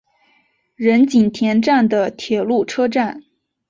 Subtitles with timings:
[0.75, 3.23] 仁井田站的铁路车站。